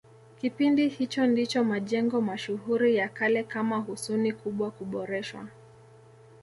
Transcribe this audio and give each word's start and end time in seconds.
Kipindi 0.41 0.87
hicho 0.87 1.27
ndicho 1.27 1.63
majengo 1.63 2.21
mashuhuri 2.21 2.95
ya 2.95 3.09
kale 3.09 3.43
kama 3.43 3.77
Husuni 3.77 4.33
Kubwa 4.33 4.71
kuboreshwa 4.71 5.47